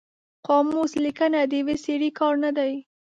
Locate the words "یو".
1.59-1.69